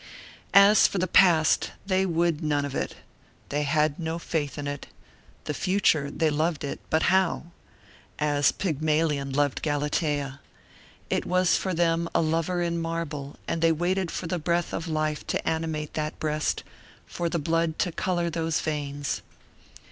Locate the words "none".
2.43-2.65